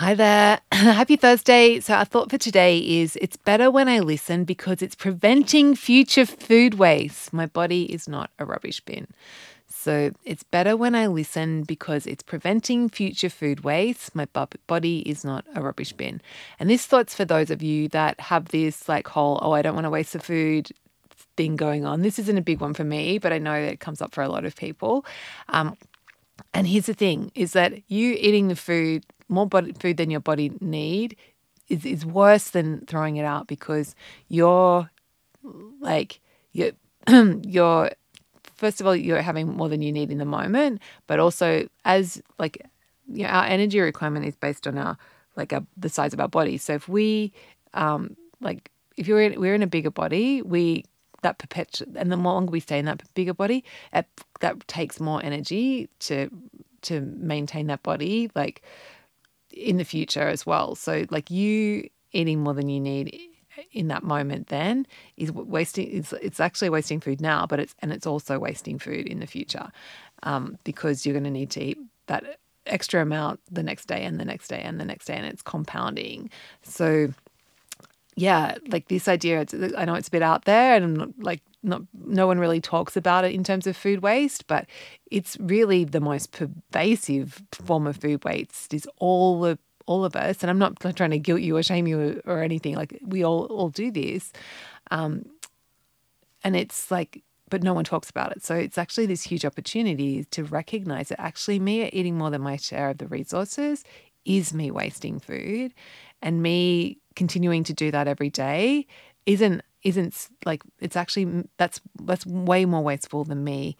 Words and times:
Hi 0.00 0.14
there. 0.14 0.60
Happy 0.72 1.16
Thursday. 1.16 1.78
So, 1.78 1.92
our 1.92 2.06
thought 2.06 2.30
for 2.30 2.38
today 2.38 2.78
is 2.78 3.16
it's 3.16 3.36
better 3.36 3.70
when 3.70 3.86
I 3.86 3.98
listen 3.98 4.44
because 4.44 4.80
it's 4.80 4.94
preventing 4.94 5.74
future 5.74 6.24
food 6.24 6.78
waste. 6.78 7.34
My 7.34 7.44
body 7.44 7.82
is 7.92 8.08
not 8.08 8.30
a 8.38 8.46
rubbish 8.46 8.80
bin. 8.80 9.08
So, 9.68 10.12
it's 10.24 10.42
better 10.42 10.74
when 10.74 10.94
I 10.94 11.06
listen 11.06 11.64
because 11.64 12.06
it's 12.06 12.22
preventing 12.22 12.88
future 12.88 13.28
food 13.28 13.62
waste. 13.62 14.14
My 14.14 14.24
body 14.24 15.00
is 15.00 15.22
not 15.22 15.44
a 15.54 15.60
rubbish 15.60 15.92
bin. 15.92 16.22
And 16.58 16.70
this 16.70 16.86
thought's 16.86 17.14
for 17.14 17.26
those 17.26 17.50
of 17.50 17.62
you 17.62 17.88
that 17.88 18.18
have 18.20 18.46
this 18.46 18.88
like 18.88 19.06
whole, 19.06 19.38
oh, 19.42 19.52
I 19.52 19.60
don't 19.60 19.74
want 19.74 19.84
to 19.84 19.90
waste 19.90 20.14
the 20.14 20.18
food 20.18 20.70
thing 21.36 21.56
going 21.56 21.84
on. 21.84 22.00
This 22.00 22.18
isn't 22.18 22.38
a 22.38 22.40
big 22.40 22.62
one 22.62 22.72
for 22.72 22.84
me, 22.84 23.18
but 23.18 23.34
I 23.34 23.38
know 23.38 23.52
it 23.52 23.80
comes 23.80 24.00
up 24.00 24.14
for 24.14 24.22
a 24.22 24.30
lot 24.30 24.46
of 24.46 24.56
people. 24.56 25.04
Um, 25.50 25.76
and 26.54 26.66
here's 26.66 26.86
the 26.86 26.94
thing 26.94 27.32
is 27.34 27.52
that 27.52 27.74
you 27.88 28.16
eating 28.18 28.48
the 28.48 28.56
food 28.56 29.04
more 29.30 29.46
body, 29.46 29.72
food 29.72 29.96
than 29.96 30.10
your 30.10 30.20
body 30.20 30.52
need 30.60 31.16
is, 31.68 31.86
is 31.86 32.04
worse 32.04 32.50
than 32.50 32.84
throwing 32.86 33.16
it 33.16 33.24
out 33.24 33.46
because 33.46 33.94
you're 34.28 34.90
like 35.80 36.20
you're 36.52 36.72
you're 37.42 37.90
first 38.54 38.80
of 38.80 38.86
all 38.86 38.94
you're 38.94 39.22
having 39.22 39.48
more 39.48 39.68
than 39.68 39.80
you 39.80 39.92
need 39.92 40.10
in 40.10 40.18
the 40.18 40.24
moment 40.24 40.80
but 41.06 41.18
also 41.18 41.66
as 41.84 42.20
like 42.38 42.60
you 43.12 43.22
know, 43.22 43.30
our 43.30 43.44
energy 43.44 43.80
requirement 43.80 44.26
is 44.26 44.36
based 44.36 44.66
on 44.66 44.76
our 44.76 44.98
like 45.36 45.52
a, 45.52 45.64
the 45.76 45.88
size 45.88 46.12
of 46.12 46.20
our 46.20 46.28
body. 46.28 46.58
So 46.58 46.74
if 46.74 46.88
we 46.88 47.32
um 47.72 48.16
like 48.40 48.70
if 48.96 49.06
you're 49.06 49.22
in, 49.22 49.40
we're 49.40 49.54
in 49.54 49.62
a 49.62 49.66
bigger 49.66 49.90
body 49.90 50.42
we 50.42 50.84
that 51.22 51.38
perpetu 51.38 51.86
and 51.96 52.10
the 52.10 52.16
more 52.16 52.34
longer 52.34 52.50
we 52.50 52.60
stay 52.60 52.78
in 52.78 52.86
that 52.86 53.02
bigger 53.14 53.34
body 53.34 53.62
it, 53.92 54.06
that 54.40 54.66
takes 54.66 55.00
more 55.00 55.22
energy 55.22 55.88
to 56.00 56.30
to 56.82 57.00
maintain 57.00 57.66
that 57.68 57.82
body. 57.82 58.30
Like 58.34 58.62
in 59.52 59.76
the 59.76 59.84
future 59.84 60.28
as 60.28 60.46
well. 60.46 60.74
So 60.74 61.06
like 61.10 61.30
you 61.30 61.88
eating 62.12 62.40
more 62.40 62.54
than 62.54 62.68
you 62.68 62.80
need 62.80 63.18
in 63.72 63.88
that 63.88 64.02
moment 64.02 64.48
then 64.48 64.86
is 65.16 65.32
wasting 65.32 65.90
it's, 65.90 66.12
it's 66.14 66.40
actually 66.40 66.70
wasting 66.70 67.00
food 67.00 67.20
now 67.20 67.46
but 67.46 67.60
it's 67.60 67.74
and 67.80 67.92
it's 67.92 68.06
also 68.06 68.38
wasting 68.38 68.78
food 68.78 69.06
in 69.06 69.20
the 69.20 69.26
future 69.26 69.70
um, 70.22 70.56
because 70.64 71.04
you're 71.04 71.12
going 71.12 71.24
to 71.24 71.30
need 71.30 71.50
to 71.50 71.60
eat 71.60 71.78
that 72.06 72.38
extra 72.66 73.02
amount 73.02 73.40
the 73.50 73.62
next 73.62 73.86
day 73.86 74.04
and 74.04 74.20
the 74.20 74.24
next 74.24 74.48
day 74.48 74.60
and 74.60 74.80
the 74.80 74.84
next 74.84 75.06
day 75.06 75.14
and 75.14 75.26
it's 75.26 75.42
compounding 75.42 76.30
so 76.62 77.12
yeah 78.16 78.56
like 78.68 78.88
this 78.88 79.08
idea 79.08 79.44
i 79.76 79.84
know 79.84 79.94
it's 79.94 80.08
a 80.08 80.12
bit 80.12 80.22
out 80.22 80.44
there 80.44 80.74
and 80.74 81.12
like 81.18 81.42
not 81.62 81.82
no 81.94 82.26
one 82.26 82.38
really 82.38 82.60
talks 82.60 82.96
about 82.96 83.24
it 83.24 83.34
in 83.34 83.44
terms 83.44 83.66
of 83.66 83.76
food 83.76 84.02
waste, 84.02 84.46
but 84.46 84.66
it's 85.10 85.36
really 85.40 85.84
the 85.84 86.00
most 86.00 86.32
pervasive 86.32 87.42
form 87.52 87.86
of 87.86 87.96
food 87.96 88.24
waste 88.24 88.72
is 88.72 88.88
all 88.98 89.44
of 89.44 89.58
all 89.86 90.04
of 90.04 90.16
us. 90.16 90.42
And 90.42 90.50
I'm 90.50 90.58
not 90.58 90.80
trying 90.96 91.10
to 91.10 91.18
guilt 91.18 91.40
you 91.40 91.56
or 91.56 91.62
shame 91.62 91.86
you 91.86 92.22
or 92.24 92.42
anything. 92.42 92.76
Like 92.76 92.98
we 93.02 93.24
all 93.24 93.44
all 93.46 93.68
do 93.68 93.90
this, 93.90 94.32
um, 94.90 95.24
and 96.42 96.56
it's 96.56 96.90
like, 96.90 97.22
but 97.50 97.62
no 97.62 97.74
one 97.74 97.84
talks 97.84 98.08
about 98.08 98.32
it. 98.32 98.42
So 98.42 98.54
it's 98.54 98.78
actually 98.78 99.06
this 99.06 99.22
huge 99.22 99.44
opportunity 99.44 100.24
to 100.24 100.44
recognize 100.44 101.08
that 101.08 101.20
actually 101.20 101.58
me 101.58 101.88
eating 101.90 102.16
more 102.16 102.30
than 102.30 102.42
my 102.42 102.56
share 102.56 102.90
of 102.90 102.98
the 102.98 103.06
resources 103.08 103.84
is 104.24 104.54
me 104.54 104.70
wasting 104.70 105.18
food, 105.18 105.74
and 106.22 106.42
me 106.42 106.98
continuing 107.16 107.64
to 107.64 107.74
do 107.74 107.90
that 107.90 108.08
every 108.08 108.30
day 108.30 108.86
isn't 109.26 109.62
isn't 109.82 110.28
like 110.44 110.62
it's 110.80 110.96
actually 110.96 111.44
that's 111.56 111.80
that's 112.02 112.26
way 112.26 112.64
more 112.64 112.82
wasteful 112.82 113.24
than 113.24 113.44
me 113.44 113.76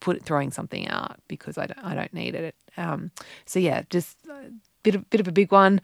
put 0.00 0.22
throwing 0.22 0.50
something 0.50 0.88
out 0.88 1.16
because 1.28 1.56
I 1.58 1.66
don't 1.66 1.84
I 1.84 1.94
don't 1.94 2.12
need 2.12 2.34
it. 2.34 2.54
Um, 2.76 3.10
so 3.44 3.58
yeah, 3.58 3.82
just 3.90 4.18
a 4.28 4.50
bit 4.82 4.94
of 4.94 5.08
bit 5.10 5.20
of 5.20 5.28
a 5.28 5.32
big 5.32 5.52
one. 5.52 5.80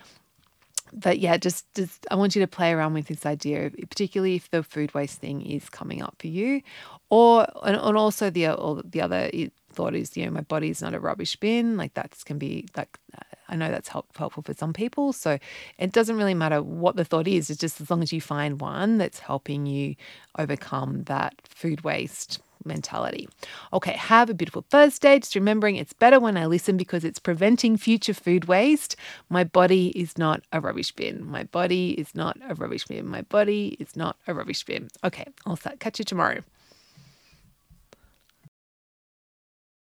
But 0.93 1.19
yeah, 1.19 1.37
just 1.37 1.73
just 1.75 2.07
I 2.11 2.15
want 2.15 2.35
you 2.35 2.41
to 2.41 2.47
play 2.47 2.73
around 2.73 2.95
with 2.95 3.07
this 3.07 3.27
idea, 3.27 3.71
particularly 3.71 4.37
if 4.37 4.51
the 4.51 4.63
food 4.63 4.95
waste 4.95 5.19
thing 5.19 5.43
is 5.43 5.69
coming 5.69 6.03
up 6.03 6.17
for 6.19 6.29
you, 6.29 6.63
or 7.11 7.47
and, 7.63 7.77
and 7.77 7.97
also 7.97 8.31
the 8.31 8.51
or 8.51 8.83
the 8.83 9.01
other 9.01 9.31
thought 9.73 9.95
is 9.95 10.17
you 10.17 10.25
know 10.25 10.33
my 10.33 10.41
body's 10.41 10.83
not 10.83 10.95
a 10.95 11.01
rubbish 11.01 11.37
bin. 11.37 11.77
Like 11.77 11.95
that's 11.95 12.25
can 12.25 12.39
be 12.39 12.67
like 12.77 12.99
I 13.49 13.57
know 13.57 13.71
that's 13.71 13.89
help, 13.89 14.07
helpful 14.17 14.43
for 14.43 14.55
some 14.55 14.73
people. 14.73 15.13
So 15.13 15.39
it 15.79 15.93
doesn't 15.93 16.17
really 16.17 16.35
matter 16.35 16.63
what 16.63 16.97
the 16.97 17.05
thought 17.05 17.29
is, 17.29 17.51
it's 17.51 17.61
just 17.61 17.81
as 17.81 17.91
long 17.91 18.03
as 18.03 18.13
you 18.13 18.21
find 18.21 18.61
one 18.61 18.99
that's 18.99 19.19
helping 19.19 19.67
you 19.67 19.97
overcome 20.39 21.05
that 21.05 21.35
food 21.45 21.83
waste 21.83 22.41
mentality. 22.65 23.29
Okay, 23.73 23.93
have 23.93 24.31
a 24.31 24.35
beautiful 24.35 24.65
Thursday. 24.69 25.19
Just 25.19 25.35
remembering 25.35 25.77
it's 25.77 25.93
better 25.93 26.21
when 26.21 26.37
I 26.37 26.47
listen 26.47 26.77
because 26.77 27.05
it's 27.05 27.19
preventing 27.19 27.77
future 27.77 28.15
food 28.15 28.47
waste. 28.47 28.97
My 29.29 29.45
body 29.45 29.89
is 29.89 30.19
not 30.19 30.43
a 30.53 30.61
rubbish 30.61 30.93
bin. 30.93 31.25
My 31.25 31.45
body 31.45 31.93
is 31.93 32.15
not 32.15 32.37
a 32.49 32.55
rubbish 32.55 32.87
bin. 32.87 33.07
My 33.07 33.23
body 33.23 33.77
is 33.81 33.97
not 33.97 34.17
a 34.27 34.35
rubbish 34.35 34.65
bin. 34.65 34.89
Okay, 35.03 35.27
I'll 35.47 35.57
start. 35.57 35.81
catch 35.81 35.99
you 35.99 36.05
tomorrow. 36.05 36.43